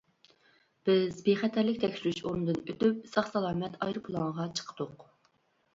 بىز 0.89 1.19
بىخەتەرلىك 1.27 1.77
تەكشۈرۈش 1.83 2.23
ئورنىدىن 2.23 2.59
ئۆتۈپ 2.73 3.07
ساق-سالامەت 3.13 3.79
ئايروپىلانغا 3.87 4.53
چىقتۇق. 4.61 5.09